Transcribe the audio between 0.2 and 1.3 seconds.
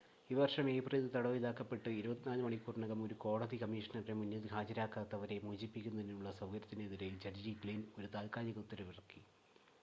ഈ വർഷം ഏപ്രിലിൽ